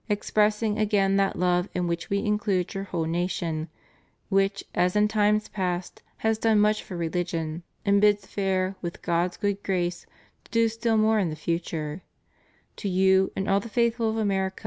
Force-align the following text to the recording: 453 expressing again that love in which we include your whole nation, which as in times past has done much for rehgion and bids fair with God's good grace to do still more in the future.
453 0.07 0.17
expressing 0.17 0.79
again 0.79 1.15
that 1.17 1.35
love 1.37 1.69
in 1.75 1.85
which 1.85 2.09
we 2.09 2.17
include 2.25 2.73
your 2.73 2.85
whole 2.85 3.05
nation, 3.05 3.67
which 4.29 4.63
as 4.73 4.95
in 4.95 5.07
times 5.07 5.47
past 5.49 6.01
has 6.17 6.39
done 6.39 6.59
much 6.59 6.81
for 6.81 6.97
rehgion 6.97 7.61
and 7.85 8.01
bids 8.01 8.25
fair 8.25 8.75
with 8.81 9.03
God's 9.03 9.37
good 9.37 9.61
grace 9.61 10.07
to 10.43 10.49
do 10.51 10.67
still 10.69 10.97
more 10.97 11.19
in 11.19 11.29
the 11.29 11.35
future. 11.35 12.01